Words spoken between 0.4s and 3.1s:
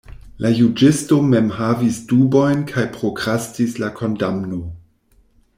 La juĝisto mem havis dubojn kaj